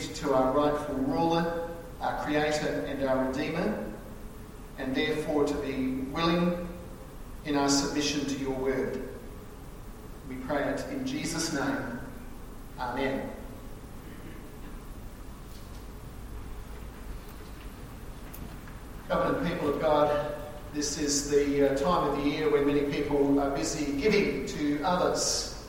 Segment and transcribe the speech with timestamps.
[0.00, 1.68] submit to our rightful ruler,
[2.00, 3.84] our creator and our redeemer,
[4.78, 6.68] and therefore to be willing
[7.44, 9.08] in our submission to your word.
[10.28, 12.00] We pray it in Jesus' name.
[12.78, 13.30] Amen.
[19.08, 20.34] Covenant people of God,
[20.72, 24.82] this is the uh, time of the year when many people are busy giving to
[24.82, 25.62] others.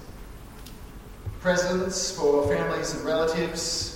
[1.41, 3.94] Presents for families and relatives,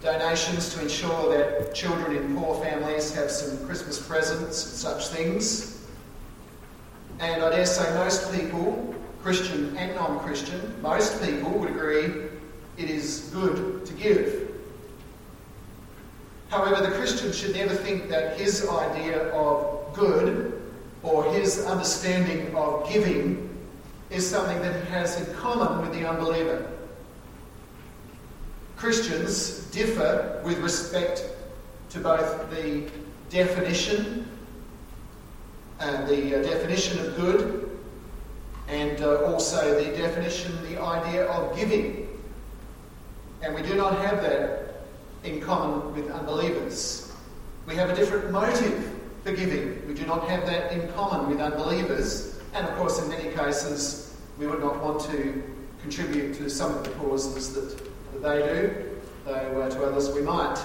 [0.00, 5.86] donations to ensure that children in poor families have some Christmas presents and such things.
[7.20, 12.28] And I dare say most people, Christian and non Christian, most people would agree
[12.76, 14.48] it is good to give.
[16.48, 20.62] However, the Christian should never think that his idea of good
[21.02, 23.44] or his understanding of giving
[24.10, 26.77] is something that he has in common with the unbeliever.
[28.78, 31.24] Christians differ with respect
[31.90, 32.88] to both the
[33.28, 34.28] definition
[35.80, 37.76] and the uh, definition of good
[38.68, 42.08] and uh, also the definition, the idea of giving.
[43.42, 44.82] And we do not have that
[45.24, 47.12] in common with unbelievers.
[47.66, 48.92] We have a different motive
[49.24, 49.88] for giving.
[49.88, 52.40] We do not have that in common with unbelievers.
[52.54, 55.42] And of course, in many cases, we would not want to
[55.82, 57.87] contribute to some of the causes that, that
[58.22, 60.62] they do, though uh, to others we might.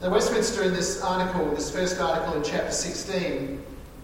[0.00, 3.62] Now, Westminster, in this article, this first article in chapter 16,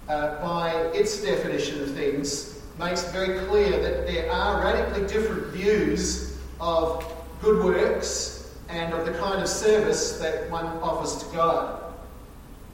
[0.09, 6.39] uh, by its definition of things, makes very clear that there are radically different views
[6.61, 7.05] of
[7.43, 11.83] good works and of the kind of service that one offers to God.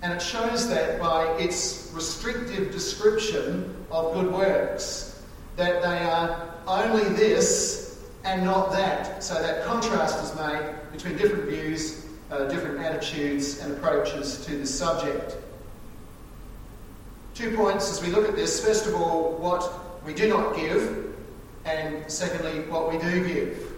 [0.03, 5.21] And it shows that by its restrictive description of good works,
[5.57, 7.88] that they are only this
[8.25, 9.23] and not that.
[9.23, 14.67] So that contrast is made between different views, uh, different attitudes and approaches to the
[14.67, 15.37] subject.
[17.34, 18.65] Two points as we look at this.
[18.65, 21.15] First of all, what we do not give,
[21.65, 23.73] and secondly, what we do give.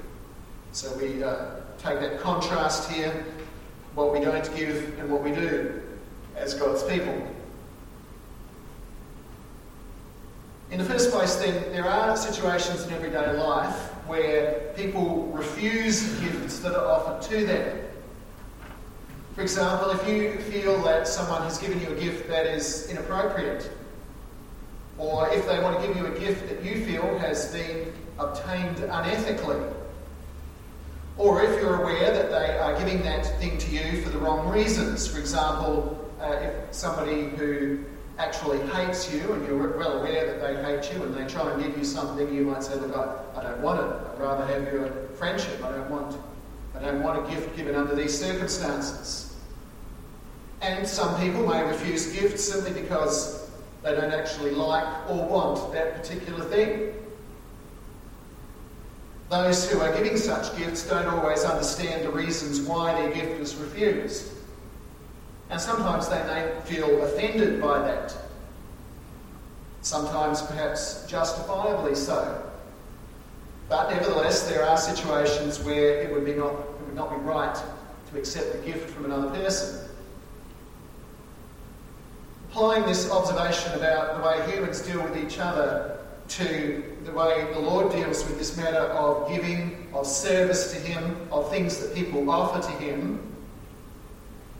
[0.73, 3.25] So we uh, take that contrast here,
[3.95, 5.83] what we don't give and what we do
[6.37, 7.27] as God's people.
[10.71, 16.61] In the first place, then, there are situations in everyday life where people refuse gifts
[16.61, 17.79] that are offered to them.
[19.35, 23.71] For example, if you feel that someone has given you a gift that is inappropriate,
[24.99, 28.77] or if they want to give you a gift that you feel has been obtained
[28.77, 29.73] unethically,
[31.17, 34.49] or if you're aware that they are giving that thing to you for the wrong
[34.49, 35.07] reasons.
[35.07, 37.85] For example, uh, if somebody who
[38.21, 41.63] actually hates you and you're well aware that they hate you and they try and
[41.63, 43.97] give you something, you might say, look, I, I don't want it.
[44.13, 45.65] I'd rather have your friendship.
[45.65, 46.17] I don't want
[46.75, 49.37] I don't want a gift given under these circumstances.
[50.63, 53.51] And some people may refuse gifts simply because
[53.83, 56.95] they don't actually like or want that particular thing.
[59.31, 63.55] Those who are giving such gifts don't always understand the reasons why their gift is
[63.57, 64.33] refused.
[65.51, 68.17] And sometimes they may feel offended by that.
[69.83, 72.51] Sometimes perhaps justifiably so.
[73.69, 77.57] But nevertheless, there are situations where it would, be not, it would not be right
[78.11, 79.89] to accept a gift from another person.
[82.51, 87.61] Applying this observation about the way humans deal with each other to the way the
[87.61, 92.29] Lord deals with this matter of giving, of service to Him, of things that people
[92.31, 93.21] offer to Him,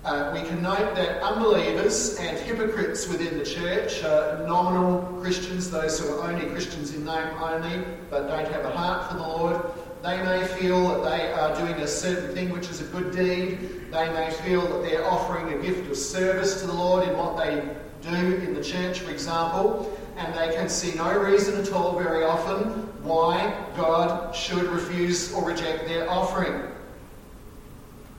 [0.05, 6.01] uh, we can note that unbelievers and hypocrites within the church, uh, nominal Christians, those
[6.01, 9.63] who are only Christians in name only, but don't have a heart for the Lord,
[10.03, 13.91] they may feel that they are doing a certain thing which is a good deed.
[13.91, 17.37] They may feel that they're offering a gift of service to the Lord in what
[17.37, 17.63] they
[18.01, 22.25] do in the church, for example and they can see no reason at all very
[22.25, 22.65] often
[23.03, 26.63] why God should refuse or reject their offering,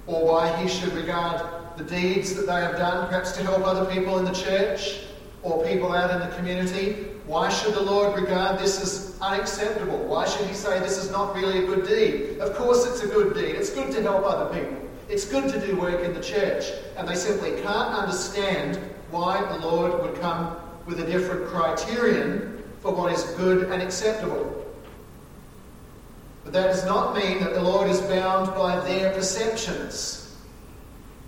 [0.08, 3.92] or why He should regard the deeds that they have done, perhaps to help other
[3.94, 5.02] people in the church
[5.44, 7.08] or people out in the community.
[7.26, 9.98] Why should the Lord regard this as unacceptable?
[10.00, 12.40] Why should He say this is not really a good deed?
[12.40, 13.56] Of course, it's a good deed.
[13.56, 14.78] It's good to help other people.
[15.10, 16.66] It's good to do work in the church.
[16.98, 18.78] And they simply can't understand
[19.12, 24.58] why the Lord would come with a different criterion for what is good and acceptable.
[26.44, 30.21] But that does not mean that the Lord is bound by their perceptions.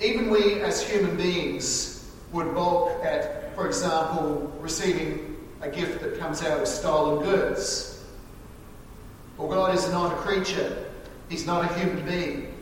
[0.02, 6.44] Even we as human beings would balk at, for example, receiving a gift that comes
[6.44, 8.04] out of stolen goods.
[9.38, 10.84] Well, God is not a creature
[11.34, 12.54] He's not a human being.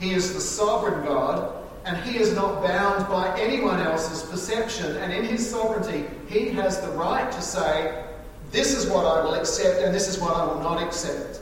[0.00, 1.52] He is the sovereign God,
[1.84, 4.96] and he is not bound by anyone else's perception.
[4.96, 8.04] And in his sovereignty, he has the right to say,
[8.50, 11.40] This is what I will accept, and this is what I will not accept.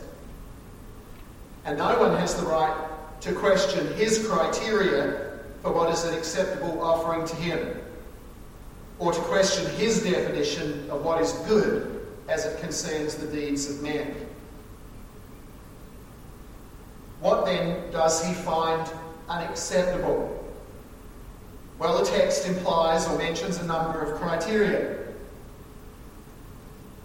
[1.65, 2.77] And no one has the right
[3.21, 5.24] to question his criteria
[5.65, 7.75] for what is an acceptable offering to him,
[8.99, 13.83] or to question his definition of what is good as it concerns the deeds of
[13.83, 14.15] men.
[17.21, 18.87] What then does he find
[19.27, 20.45] unacceptable?
[21.79, 24.99] Well, the text implies or mentions a number of criteria.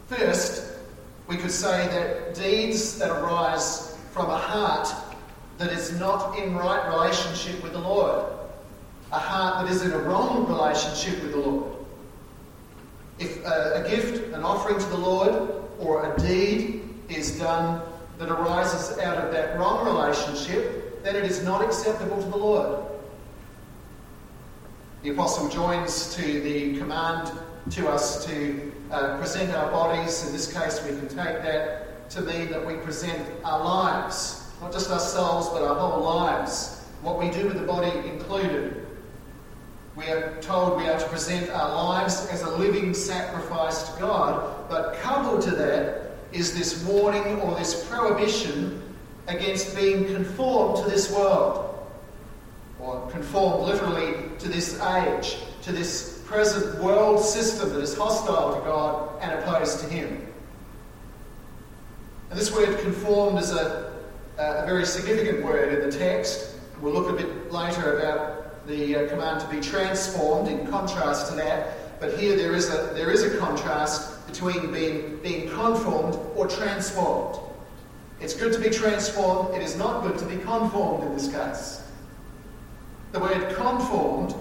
[0.07, 0.79] First,
[1.27, 4.89] we could say that deeds that arise from a heart
[5.59, 8.25] that is not in right relationship with the Lord,
[9.11, 11.73] a heart that is in a wrong relationship with the Lord.
[13.17, 17.81] If a, a gift, an offering to the Lord, or a deed is done
[18.17, 22.85] that arises out of that wrong relationship, then it is not acceptable to the Lord.
[25.01, 27.31] The apostle joins to the command
[27.71, 30.25] to us to uh, present our bodies.
[30.27, 34.73] In this case, we can take that to mean that we present our lives, not
[34.73, 36.83] just ourselves, but our whole lives.
[37.01, 38.85] What we do with the body included.
[39.99, 44.69] We are told we are to present our lives as a living sacrifice to God,
[44.69, 48.81] but coupled to that is this warning or this prohibition
[49.27, 51.85] against being conformed to this world,
[52.79, 58.61] or conformed literally to this age, to this present world system that is hostile to
[58.61, 60.25] God and opposed to Him.
[62.29, 63.91] And this word conformed is a,
[64.37, 66.55] a very significant word in the text.
[66.79, 68.38] We'll look a bit later about
[68.69, 71.99] the uh, command to be transformed in contrast to that.
[71.99, 77.39] But here there is a, there is a contrast between being, being conformed or transformed.
[78.21, 81.83] It's good to be transformed, it is not good to be conformed in this case.
[83.11, 84.35] The word conformed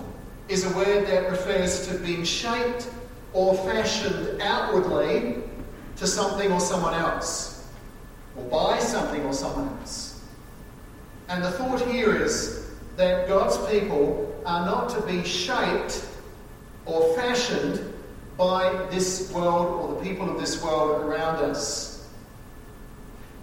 [0.48, 2.90] is a word that refers to being shaped
[3.32, 5.36] or fashioned outwardly
[5.96, 7.66] to something or someone else,
[8.36, 10.22] or by something or someone else.
[11.28, 12.67] And the thought here is
[12.98, 16.04] that God's people are not to be shaped
[16.84, 17.94] or fashioned
[18.36, 22.08] by this world or the people of this world around us.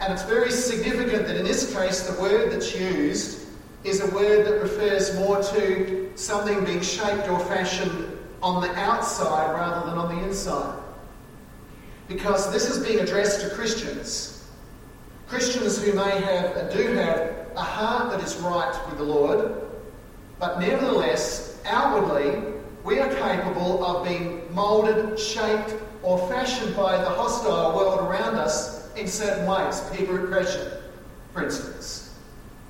[0.02, 3.48] And it's very significant that in this case, the word that's used
[3.86, 8.12] is a word that refers more to something being shaped or fashioned
[8.44, 10.78] on the outside rather than on the inside.
[12.10, 14.50] Because this is being addressed to Christians.
[15.28, 19.62] Christians who may have and do have a heart that is right with the Lord,
[20.40, 22.54] but nevertheless, outwardly,
[22.84, 25.74] we are capable of being moulded, shaped,
[26.04, 29.82] or fashioned by the hostile world around us in certain ways.
[29.92, 30.84] Peer pressure,
[31.34, 32.14] for instance.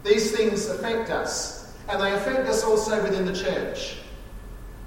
[0.03, 3.97] These things affect us, and they affect us also within the church.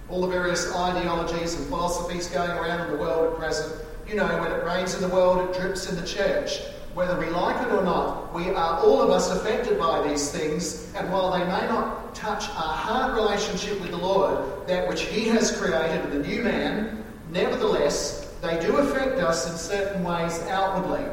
[0.09, 3.85] All the various ideologies and philosophies going around in the world at present.
[4.09, 6.61] You know, when it rains in the world, it drips in the church.
[6.95, 10.93] Whether we like it or not, we are all of us affected by these things,
[10.95, 15.29] and while they may not touch our heart relationship with the Lord, that which He
[15.29, 21.05] has created in the new man, nevertheless, they do affect us in certain ways outwardly.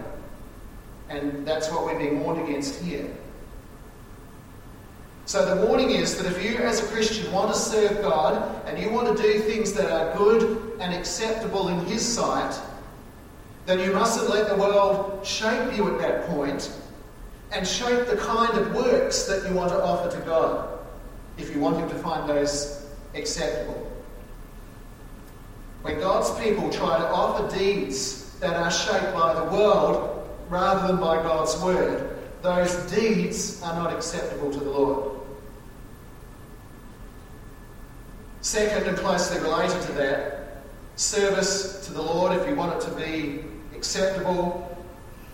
[1.10, 3.07] And that's what we're being warned against here.
[5.27, 8.79] So the warning is that if you, as a Christian, want to serve God and
[8.79, 12.60] you want to do things that are good and acceptable in His sight,
[13.65, 16.72] then you mustn't let the world shape you at that point
[17.51, 20.79] and shape the kind of works that you want to offer to God
[21.38, 23.91] if you want Him to find those acceptable.
[25.81, 30.98] When God's people try to offer deeds that are shaped by the world rather than
[30.98, 35.19] by God's word, those deeds are not acceptable to the Lord.
[38.41, 40.62] Second, and closely related to that,
[40.95, 43.43] service to the Lord, if you want it to be
[43.86, 44.75] acceptable,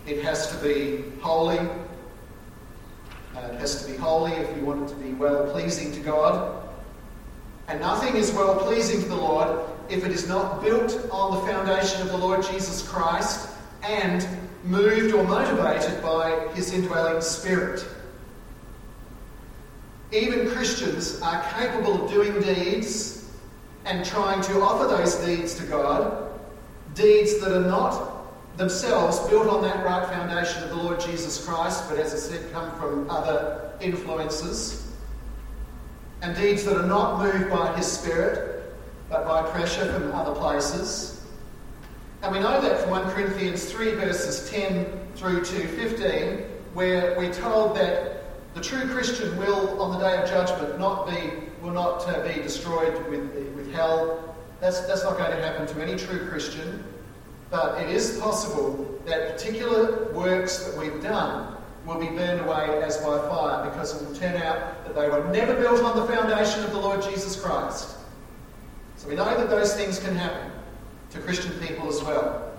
[0.06, 1.58] it has to be holy.
[1.58, 6.00] Uh, it has to be holy if you want it to be well pleasing to
[6.00, 6.62] God.
[7.68, 11.50] And nothing is well pleasing to the Lord if it is not built on the
[11.50, 13.48] foundation of the Lord Jesus Christ
[13.82, 14.26] and
[14.64, 17.86] moved or motivated by his indwelling spirit.
[20.12, 23.30] Even Christians are capable of doing deeds
[23.86, 26.38] and trying to offer those deeds to God,
[26.94, 28.11] deeds that are not
[28.56, 32.52] themselves built on that right foundation of the Lord Jesus Christ, but as I said,
[32.52, 34.92] come from other influences,
[36.20, 38.74] and deeds that are not moved by His Spirit,
[39.08, 41.26] but by pressure from other places.
[42.22, 46.38] And we know that from 1 Corinthians 3, verses 10 through to 15,
[46.74, 48.22] where we're told that
[48.54, 51.30] the true Christian will, on the day of judgment, not be
[51.62, 54.36] will not uh, be destroyed with, with hell.
[54.60, 56.84] That's, that's not going to happen to any true Christian.
[57.52, 61.54] But it is possible that particular works that we've done
[61.84, 65.22] will be burned away as by fire because it will turn out that they were
[65.30, 67.96] never built on the foundation of the Lord Jesus Christ.
[68.96, 70.50] So we know that those things can happen
[71.10, 72.52] to Christian people as well.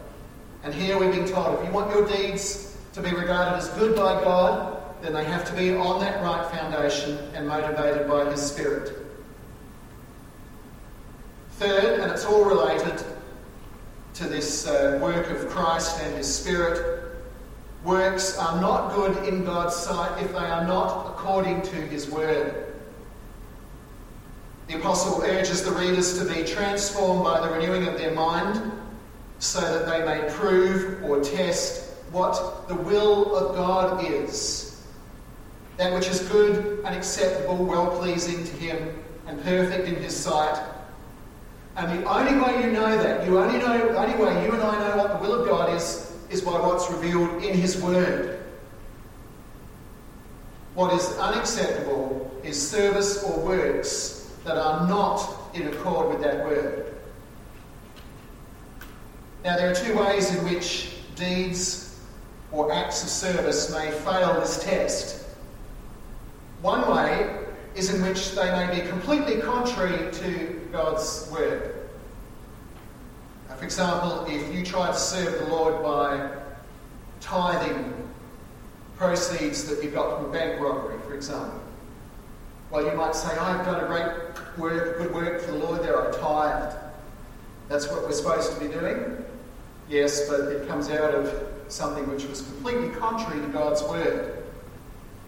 [0.63, 3.95] And here we're being told if you want your deeds to be regarded as good
[3.95, 8.41] by God, then they have to be on that right foundation and motivated by His
[8.41, 8.95] Spirit.
[11.53, 13.03] Third, and it's all related
[14.15, 17.15] to this uh, work of Christ and His Spirit,
[17.83, 22.73] works are not good in God's sight if they are not according to His Word.
[24.67, 28.71] The Apostle urges the readers to be transformed by the renewing of their mind
[29.39, 34.85] so that they may prove or test what the will of God is.
[35.77, 40.72] That which is good and acceptable, well pleasing to Him, and perfect in His sight.
[41.75, 44.77] And the only way you know that, you only know, only way you and I
[44.79, 48.43] know what the will of God is, is by what's revealed in His Word.
[50.75, 56.95] What is unacceptable is service or works that are not in accord with that Word.
[59.43, 61.99] Now, there are two ways in which deeds
[62.51, 65.25] or acts of service may fail this test.
[66.61, 67.42] One way
[67.75, 71.89] is in which they may be completely contrary to God's Word.
[73.57, 76.29] For example, if you try to serve the Lord by
[77.21, 77.93] tithing
[78.97, 81.61] proceeds that you got from bank robbery, for example,
[82.69, 86.01] well, you might say, I've done a great work, good work for the Lord there,
[86.01, 86.77] I tithed.
[87.69, 89.23] That's what we're supposed to be doing?
[89.87, 91.33] Yes, but it comes out of
[91.69, 94.42] something which was completely contrary to God's word.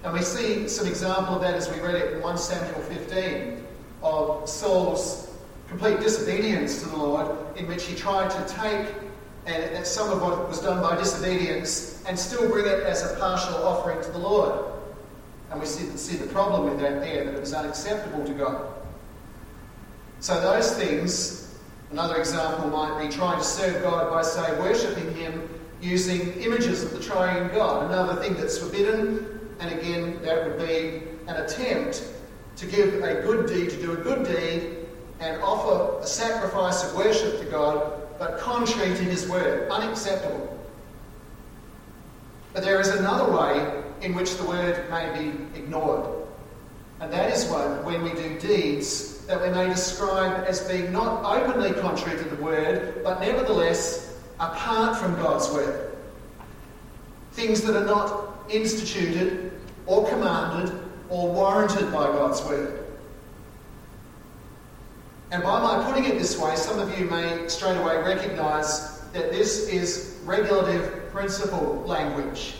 [0.05, 3.65] And we see some example of that as we read it in 1 Samuel 15
[4.03, 5.31] of Saul's
[5.67, 8.93] complete disobedience to the Lord, in which he tried to take
[9.47, 13.55] and some of what was done by disobedience and still bring it as a partial
[13.65, 14.73] offering to the Lord.
[15.49, 18.73] And we see, see the problem with that there, that it was unacceptable to God.
[20.19, 21.57] So those things,
[21.89, 25.49] another example might be trying to serve God by, say, worshipping Him
[25.81, 27.91] using images of the triune God.
[27.91, 32.07] Another thing that's forbidden, and again, that would be an attempt
[32.57, 34.87] to give a good deed, to do a good deed,
[35.19, 40.51] and offer a sacrifice of worship to God, but contrary to His word, unacceptable.
[42.53, 46.07] But there is another way in which the word may be ignored,
[46.99, 51.23] and that is when, when we do deeds that we may describe as being not
[51.25, 55.97] openly contrary to the word, but nevertheless apart from God's word.
[57.31, 59.51] Things that are not instituted
[59.85, 60.73] or commanded
[61.09, 62.85] or warranted by God's word.
[65.31, 69.31] And by my putting it this way, some of you may straight away recognise that
[69.31, 72.55] this is regulative principle language.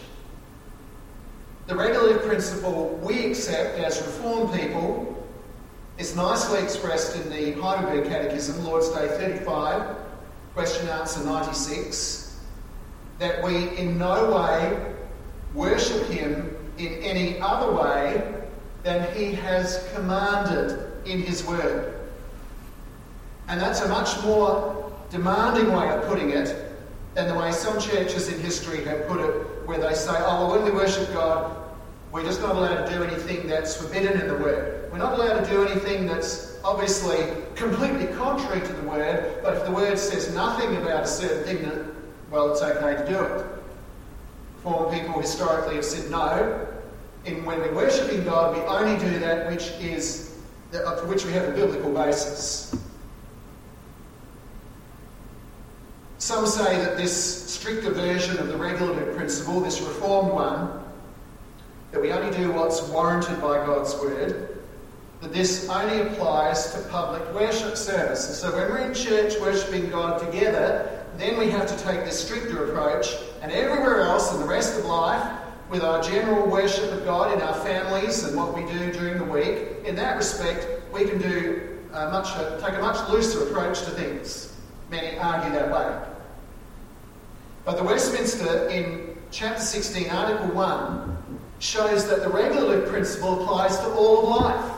[1.68, 5.28] The regulative principle we accept as Reformed people
[5.98, 9.96] is nicely expressed in the Heidelberg Catechism, Lord's Day 35,
[10.54, 12.40] question answer 96,
[13.20, 14.95] that we in no way
[15.56, 18.44] worship Him in any other way
[18.84, 21.94] than He has commanded in His Word.
[23.48, 26.74] And that's a much more demanding way of putting it
[27.14, 30.52] than the way some churches in history have put it, where they say, oh, well,
[30.52, 31.56] when we worship God,
[32.12, 34.92] we're just not allowed to do anything that's forbidden in the Word.
[34.92, 37.18] We're not allowed to do anything that's obviously
[37.56, 41.96] completely contrary to the Word, but if the Word says nothing about a certain thing,
[42.32, 43.46] well, it's okay to do it.
[44.66, 46.68] Former people historically have said no.
[47.26, 50.40] In when we're worshipping God, we only do that which is
[50.72, 52.76] for which we have a biblical basis.
[56.18, 60.84] Some say that this stricter version of the regulative principle, this reformed one,
[61.92, 64.64] that we only do what's warranted by God's word,
[65.22, 68.26] that this only applies to public worship service.
[68.28, 72.24] And so when we're in church worshipping God together, then we have to take this
[72.26, 77.04] stricter approach, and everywhere else in the rest of life, with our general worship of
[77.06, 81.06] God in our families and what we do during the week, in that respect, we
[81.06, 84.54] can do a much, uh, take a much looser approach to things.
[84.92, 86.08] Many argue that way.
[87.64, 91.18] But the Westminster in chapter 16, article 1,
[91.60, 94.72] shows that the regulative principle applies to all of life.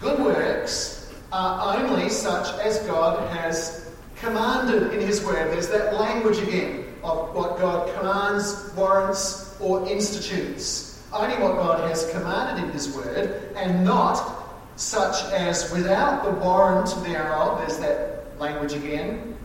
[0.00, 3.92] Good works are only such as God has
[4.24, 5.52] commanded in His Word.
[5.52, 11.02] There's that language again of what God commands, warrants, or institutes.
[11.12, 14.42] Only what God has commanded in His Word, and not
[14.76, 19.36] such as without the warrant thereof, there's that language again,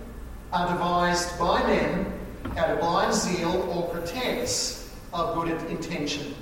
[0.52, 2.12] are devised by men
[2.58, 6.34] out of blind zeal or pretense of good intention.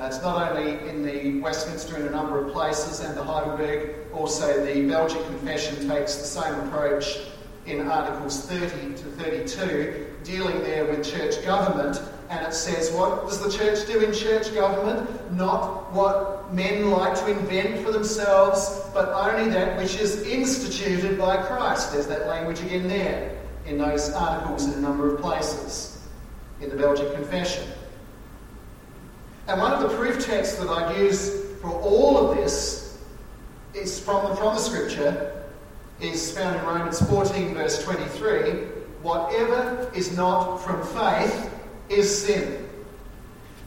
[0.00, 4.64] That's not only in the Westminster in a number of places and the Heidelberg, also
[4.64, 7.18] the Belgian Confession takes the same approach
[7.66, 12.00] in Articles 30 to 32, dealing there with church government.
[12.30, 15.06] And it says, what does the church do in church government?
[15.32, 21.36] Not what men like to invent for themselves, but only that which is instituted by
[21.42, 21.92] Christ.
[21.92, 26.02] There's that language again there in those articles in a number of places
[26.62, 27.70] in the Belgian Confession.
[29.50, 32.96] And one of the proof texts that I use for all of this
[33.74, 35.42] is from, from the scripture,
[36.00, 38.68] is found in Romans 14, verse 23.
[39.02, 41.52] Whatever is not from faith
[41.88, 42.68] is sin.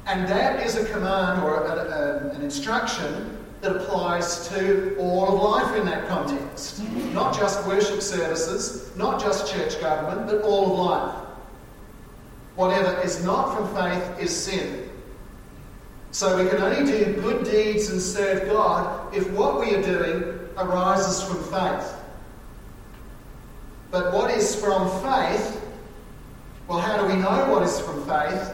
[0.06, 5.36] And that is a command or a, a, um, an instruction that applies to all
[5.36, 6.82] of life in that context.
[7.14, 11.28] Not just worship services, not just church government, but all of life.
[12.56, 14.92] Whatever is not from faith is sin.
[16.14, 20.40] So we can only do good deeds and serve God if what we are doing
[20.58, 21.92] arises from faith.
[23.90, 25.60] But what is from faith?
[26.68, 28.54] Well, how do we know what is from faith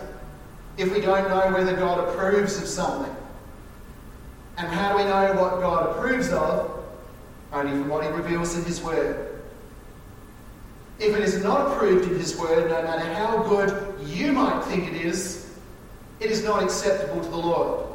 [0.78, 3.14] if we don't know whether God approves of something?
[4.58, 6.82] And how do we know what God approves of?
[7.52, 9.42] Only from what He reveals in His Word.
[10.98, 14.88] If it is not approved in His Word, no matter how good you might think
[14.88, 15.49] it is,
[16.20, 17.86] it is not acceptable to the Lord.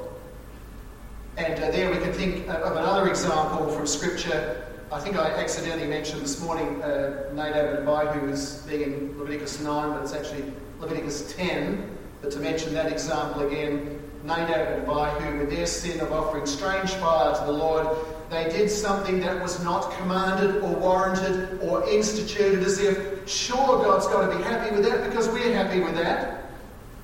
[1.37, 4.67] And uh, there we can think of another example from Scripture.
[4.91, 9.61] I think I accidentally mentioned this morning uh, Nadab and Abihu as being in Leviticus
[9.61, 11.91] 9, but it's actually Leviticus 10.
[12.23, 16.93] But to mention that example again, Nadab and Abihu, with their sin of offering strange
[16.93, 17.87] fire to the Lord,
[18.31, 24.07] they did something that was not commanded or warranted or instituted as if, sure, God's
[24.07, 26.44] got to be happy with that because we're happy with that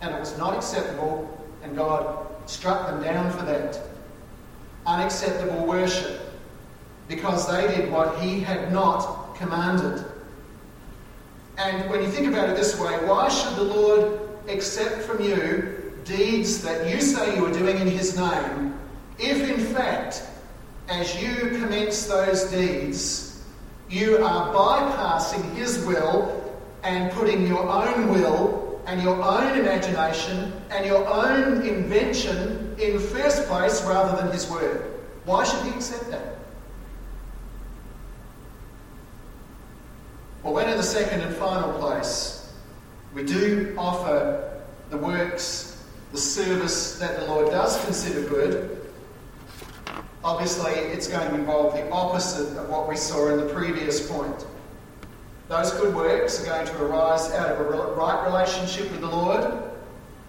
[0.00, 1.28] and it was not acceptable,
[1.62, 3.80] and God struck them down for that.
[4.86, 6.20] Unacceptable worship,
[7.08, 10.04] because they did what He had not commanded.
[11.58, 15.92] And when you think about it this way, why should the Lord accept from you
[16.04, 18.74] deeds that you say you are doing in His name,
[19.18, 20.22] if in fact,
[20.88, 23.44] as you commence those deeds,
[23.90, 28.59] you are bypassing His will and putting your own will
[28.90, 34.82] and your own imagination and your own invention in first place rather than His Word.
[35.24, 36.38] Why should He accept that?
[40.42, 42.52] Well, when in the second and final place,
[43.14, 48.90] we do offer the works, the service that the Lord does consider good,
[50.24, 54.44] obviously it's going to involve the opposite of what we saw in the previous point.
[55.50, 59.52] Those good works are going to arise out of a right relationship with the Lord.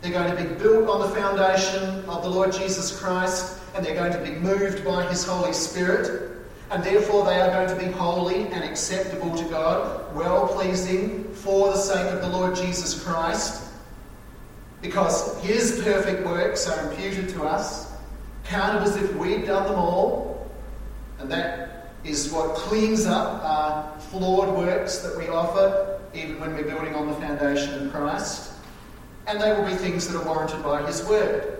[0.01, 3.93] They're going to be built on the foundation of the Lord Jesus Christ, and they're
[3.93, 6.41] going to be moved by His Holy Spirit.
[6.71, 11.67] And therefore, they are going to be holy and acceptable to God, well pleasing for
[11.67, 13.61] the sake of the Lord Jesus Christ,
[14.81, 17.93] because His perfect works are imputed to us,
[18.43, 20.49] counted as if we'd done them all,
[21.19, 26.63] and that is what cleans up our flawed works that we offer, even when we're
[26.63, 28.53] building on the foundation of Christ.
[29.27, 31.59] And they will be things that are warranted by His Word.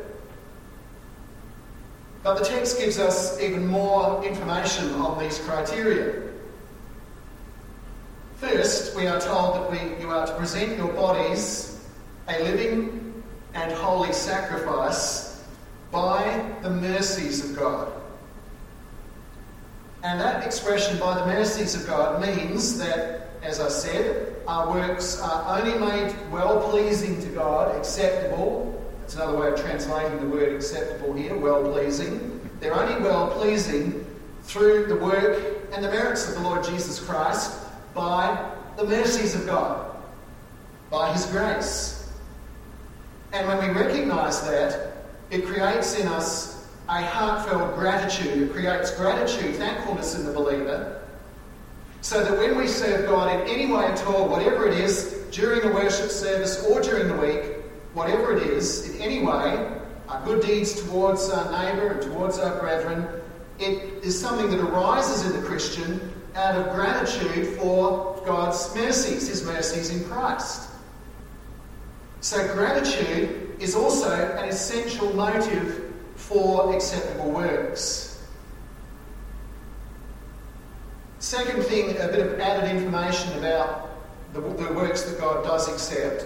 [2.23, 6.21] But the text gives us even more information on these criteria.
[8.37, 11.79] First, we are told that we, you are to present your bodies
[12.27, 13.23] a living
[13.53, 15.43] and holy sacrifice
[15.91, 18.00] by the mercies of God.
[20.03, 25.21] And that expression, by the mercies of God, means that, as I said, our works
[25.21, 28.83] are only made well pleasing to God, acceptable.
[29.01, 32.49] That's another way of translating the word acceptable here, well pleasing.
[32.59, 34.05] They're only well pleasing
[34.43, 37.59] through the work and the merits of the Lord Jesus Christ
[37.93, 39.95] by the mercies of God,
[40.89, 42.11] by His grace.
[43.33, 44.93] And when we recognize that,
[45.29, 46.60] it creates in us
[46.91, 48.43] a heartfelt gratitude.
[48.43, 51.01] It creates gratitude, thankfulness in the believer.
[52.01, 55.63] So that when we serve God in any way at all, whatever it is, during
[55.63, 59.71] a worship service or during the week, whatever it is, in any way,
[60.09, 63.07] our good deeds towards our neighbour and towards our brethren,
[63.57, 69.45] it is something that arises in the Christian out of gratitude for God's mercies, His
[69.45, 70.69] mercies in Christ.
[72.19, 75.90] So, gratitude is also an essential motive
[76.31, 78.23] for acceptable works.
[81.19, 83.89] Second thing, a bit of added information about
[84.33, 86.25] the, the works that God does accept.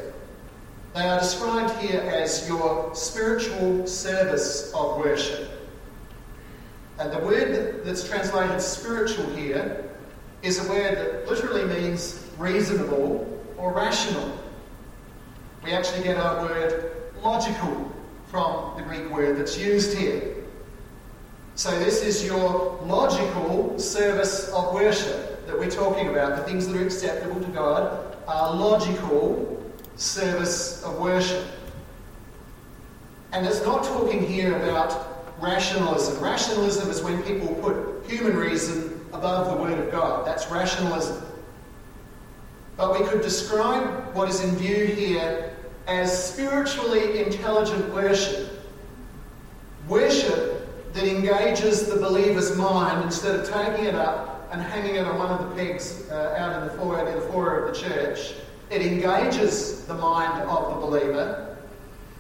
[0.94, 5.50] They are described here as your spiritual service of worship.
[6.98, 9.90] And the word that's translated spiritual here
[10.42, 14.38] is a word that literally means reasonable or rational.
[15.64, 17.92] We actually get our word logical
[18.28, 20.36] from the Greek word that's used here.
[21.56, 26.36] So, this is your logical service of worship that we're talking about.
[26.36, 29.64] The things that are acceptable to God are logical
[29.96, 31.46] service of worship.
[33.32, 36.22] And it's not talking here about rationalism.
[36.22, 40.28] Rationalism is when people put human reason above the Word of God.
[40.28, 41.24] That's rationalism.
[42.78, 45.55] But we could describe what is in view here
[45.88, 48.52] as spiritually intelligent worship.
[49.88, 55.18] Worship that engages the believer's mind instead of taking it up and hanging it on
[55.18, 58.34] one of the pegs uh, out in the foyer, the foyer of the church.
[58.70, 61.58] It engages the mind of the believer.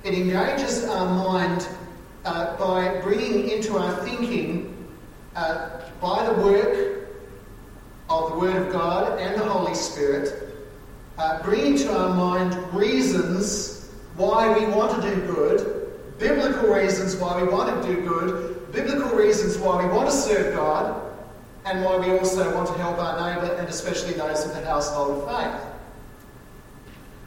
[0.04, 1.67] It engages our mind
[2.25, 4.88] uh, by bringing into our thinking,
[5.36, 7.10] uh, by the work
[8.10, 10.54] of the Word of God and the Holy Spirit,
[11.17, 17.41] uh, bringing to our mind reasons why we want to do good, biblical reasons why
[17.41, 21.01] we want to do good, biblical reasons why we want to serve God,
[21.65, 25.23] and why we also want to help our neighbour and especially those of the household
[25.23, 25.62] of faith.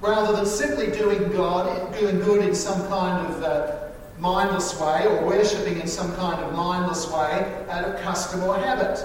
[0.01, 5.27] Rather than simply doing God, doing good in some kind of uh, mindless way or
[5.27, 8.99] worshipping in some kind of mindless way out of custom or habit.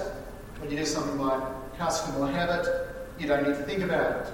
[0.60, 2.66] When you do something by custom or habit,
[3.18, 4.32] you don't need to think about it.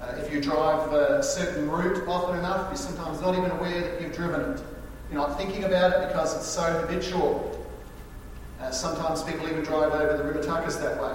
[0.00, 4.00] Uh, if you drive a certain route often enough, you're sometimes not even aware that
[4.00, 4.62] you've driven it.
[5.10, 7.66] You're not thinking about it because it's so habitual.
[8.60, 11.14] Uh, sometimes people even drive over the River Tuckers that way,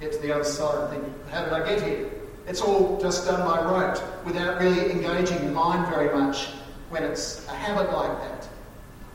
[0.00, 2.10] get to the other side and think, how did I get here?
[2.48, 6.46] It's all just done by rote without really engaging the mind very much
[6.90, 8.48] when it's a habit like that.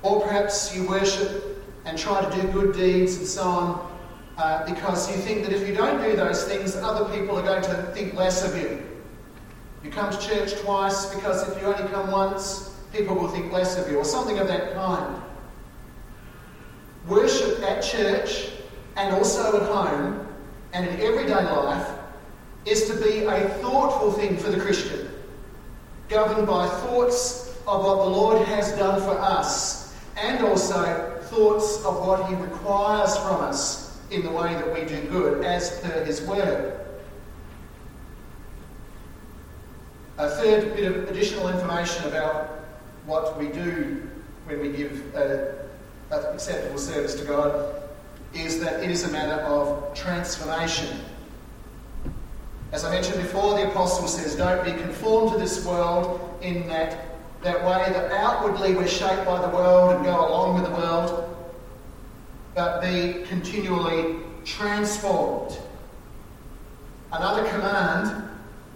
[0.02, 3.98] Or perhaps you worship and try to do good deeds and so on
[4.38, 7.62] uh, because you think that if you don't do those things, other people are going
[7.64, 8.89] to think less of you.
[9.84, 13.78] You come to church twice because if you only come once, people will think less
[13.78, 15.22] of you, or something of that kind.
[17.08, 18.50] Worship at church
[18.98, 20.28] and also at home
[20.74, 21.88] and in everyday life
[22.66, 25.10] is to be a thoughtful thing for the Christian,
[26.10, 32.06] governed by thoughts of what the Lord has done for us and also thoughts of
[32.06, 36.22] what He requires from us in the way that we do good as per His
[36.24, 36.89] word.
[40.20, 42.66] A third bit of additional information about
[43.06, 44.06] what we do
[44.44, 45.54] when we give uh,
[46.12, 47.84] an acceptable service to God
[48.34, 51.00] is that it is a matter of transformation.
[52.74, 57.16] As I mentioned before, the apostle says, Don't be conformed to this world in that,
[57.42, 61.34] that way that outwardly we're shaped by the world and go along with the world,
[62.56, 65.58] but be continually transformed.
[67.14, 68.29] Another command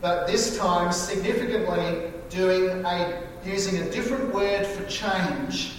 [0.03, 5.75] but this time significantly doing a, using a different word for change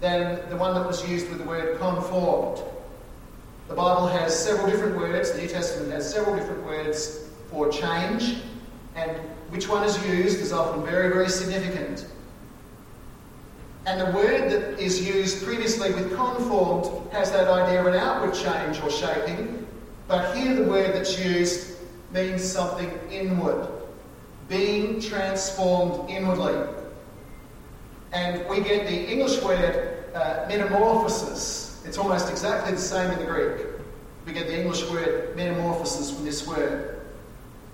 [0.00, 2.60] than the one that was used with the word conformed.
[3.68, 8.38] The Bible has several different words, the New Testament has several different words for change,
[8.96, 9.12] and
[9.50, 12.08] which one is used is often very, very significant.
[13.86, 18.34] And the word that is used previously with conformed has that idea of an outward
[18.34, 19.64] change or shaping,
[20.08, 21.73] but here the word that's used
[22.14, 23.68] means something inward,
[24.48, 26.54] being transformed inwardly.
[28.12, 31.82] And we get the English word uh, metamorphosis.
[31.84, 33.66] It's almost exactly the same in the Greek.
[34.24, 37.00] We get the English word metamorphosis from this word,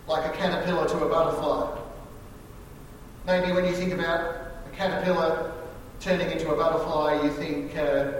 [0.08, 1.78] like a caterpillar to a butterfly.
[3.26, 4.20] Maybe when you think about
[4.66, 5.52] a caterpillar
[6.00, 8.12] turning into a butterfly, you think, uh,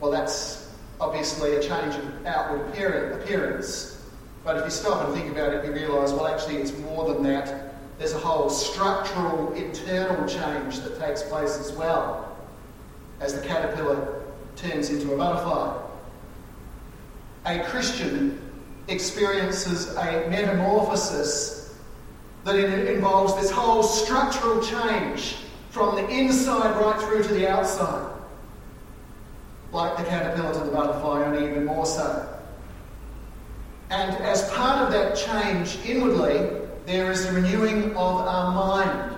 [0.00, 3.91] well, that's obviously a change of outward appearance.
[4.44, 7.22] But if you stop and think about it, you realise, well, actually, it's more than
[7.24, 7.74] that.
[7.98, 12.36] There's a whole structural, internal change that takes place as well
[13.20, 14.22] as the caterpillar
[14.56, 15.80] turns into a butterfly.
[17.46, 18.40] A Christian
[18.88, 21.78] experiences a metamorphosis
[22.44, 25.36] that involves this whole structural change
[25.70, 28.10] from the inside right through to the outside.
[29.70, 32.28] Like the caterpillar to the butterfly, only even more so.
[33.92, 36.48] And as part of that change inwardly,
[36.86, 39.10] there is a renewing of our mind.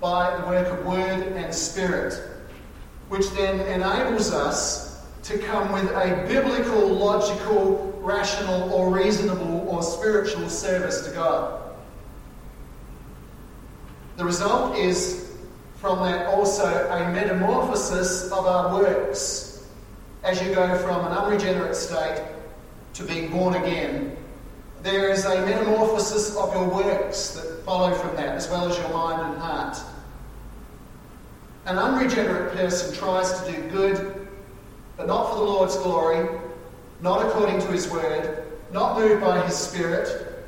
[0.00, 2.12] by the work of word and spirit,
[3.08, 10.50] which then enables us to come with a biblical, logical, rational, or reasonable or spiritual
[10.50, 11.74] service to God.
[14.18, 15.32] The result is
[15.76, 19.66] from that also a metamorphosis of our works
[20.22, 22.33] as you go from an unregenerate state
[22.94, 24.16] to being born again.
[24.82, 28.88] There is a metamorphosis of your works that follow from that, as well as your
[28.90, 29.78] mind and heart.
[31.66, 34.28] An unregenerate person tries to do good,
[34.96, 36.28] but not for the Lord's glory,
[37.00, 40.44] not according to his word, not moved by his spirit,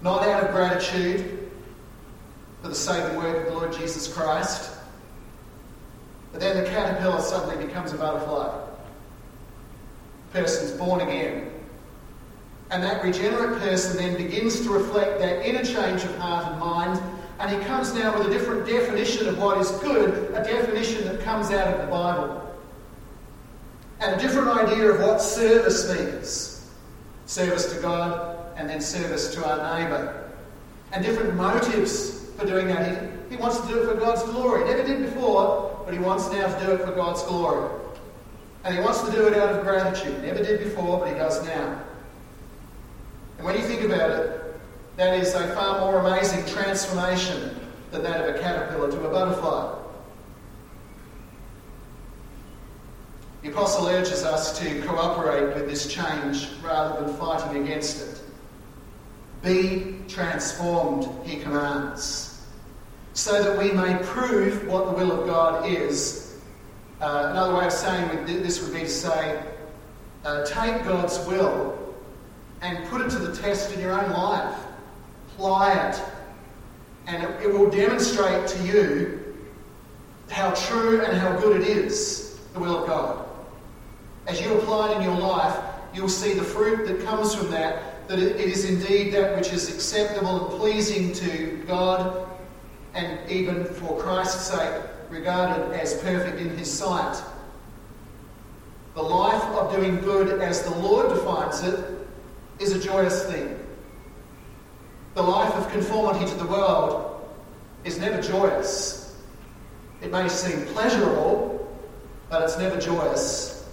[0.00, 1.50] not out of gratitude,
[2.62, 4.70] for the saving work of the Lord Jesus Christ.
[6.30, 8.67] But then the caterpillar suddenly becomes a butterfly.
[10.32, 11.50] Person's born again.
[12.70, 17.00] And that regenerate person then begins to reflect that inner change of heart and mind,
[17.38, 21.20] and he comes now with a different definition of what is good, a definition that
[21.20, 22.44] comes out of the Bible.
[24.00, 26.54] And a different idea of what service means
[27.26, 30.30] service to God and then service to our neighbour.
[30.92, 33.28] And different motives for doing that.
[33.30, 34.64] He, he wants to do it for God's glory.
[34.64, 37.77] Never did before, but he wants now to do it for God's glory.
[38.64, 40.22] And he wants to do it out of gratitude.
[40.22, 41.82] Never did before, but he does now.
[43.36, 44.60] And when you think about it,
[44.96, 47.58] that is a far more amazing transformation
[47.90, 49.76] than that of a caterpillar to a butterfly.
[53.42, 58.20] The apostle urges us to cooperate with this change rather than fighting against it.
[59.42, 62.28] Be transformed, he commands
[63.18, 66.27] so that we may prove what the will of God is.
[67.00, 69.42] Uh, another way of saying this would be to say,
[70.24, 71.94] uh, take God's will
[72.60, 74.58] and put it to the test in your own life.
[75.34, 76.02] Apply it.
[77.06, 79.36] And it, it will demonstrate to you
[80.28, 83.26] how true and how good it is, the will of God.
[84.26, 85.56] As you apply it in your life,
[85.94, 89.72] you'll see the fruit that comes from that, that it is indeed that which is
[89.72, 92.28] acceptable and pleasing to God
[92.94, 97.22] and even for Christ's sake, regarded as perfect in his sight.
[98.94, 101.84] The life of doing good, as the Lord defines it,
[102.58, 103.58] is a joyous thing.
[105.14, 107.28] The life of conformity to the world
[107.84, 109.16] is never joyous.
[110.02, 111.76] It may seem pleasurable,
[112.28, 113.68] but it's never joyous.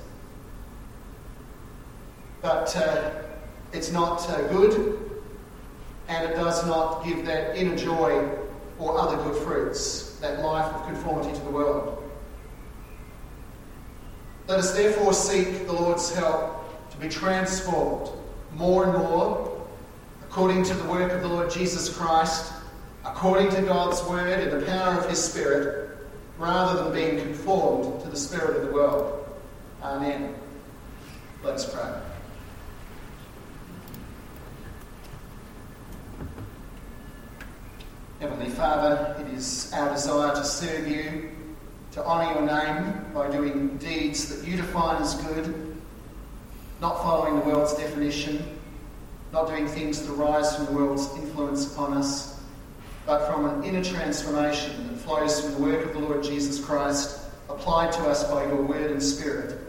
[2.41, 3.12] But uh,
[3.74, 5.00] it's not uh, good,
[6.08, 8.30] and it does not give that inner joy
[8.78, 12.02] or other good fruits, that life of conformity to the world.
[14.48, 18.10] Let us therefore seek the Lord's help to be transformed
[18.54, 19.68] more and more
[20.24, 22.54] according to the work of the Lord Jesus Christ,
[23.06, 25.98] according to God's word and the power of his Spirit,
[26.40, 29.30] rather than being conformed to the spirit of the world.
[29.84, 30.36] Amen.
[31.44, 32.05] Let us pray.
[38.19, 41.32] Heavenly Father, it is our desire to serve you,
[41.91, 45.75] to honour your name by doing deeds that you define as good,
[46.80, 48.58] not following the world's definition,
[49.34, 52.41] not doing things that arise from the world's influence upon us,
[53.06, 57.19] but from an inner transformation that flows from the work of the Lord Jesus Christ
[57.49, 59.60] applied to us by your word and spirit.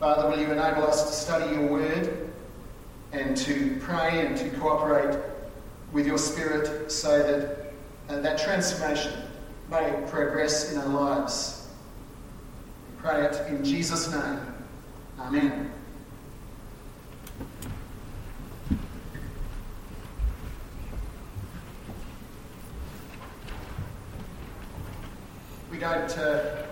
[0.00, 2.28] Father, will you enable us to study your word
[3.12, 5.16] and to pray and to cooperate
[5.94, 7.72] with your Spirit so that
[8.12, 9.12] uh, that transformation
[9.70, 11.68] may progress in our lives.
[12.90, 14.40] We pray it in Jesus' name.
[15.18, 15.72] Amen.
[25.70, 26.66] We don't uh,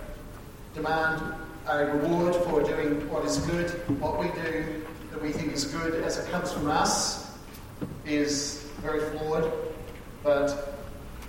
[0.74, 1.34] demand
[1.68, 3.70] a reward for doing what is good.
[4.00, 7.30] What we do that we think is good as it comes from us
[8.04, 9.52] is very flawed,
[10.22, 10.78] but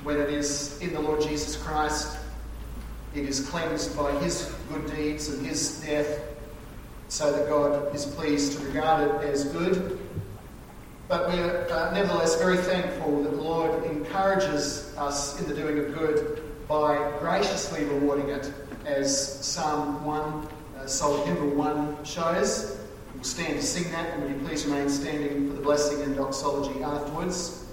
[0.04, 2.18] when it is in the Lord Jesus Christ,
[3.16, 6.20] it is cleansed by his good deeds and his death,
[7.08, 10.00] so that God is pleased to regard it as good.
[11.08, 15.78] But we are uh, nevertheless very thankful that the Lord encourages us in the doing
[15.80, 18.52] of good by graciously rewarding it,
[18.86, 20.48] as Psalm 1,
[20.80, 22.73] uh, Psalm Hymnal 1 shows.
[23.24, 26.84] Stand to sing that, and will you please remain standing for the blessing and doxology
[26.84, 27.64] afterwards.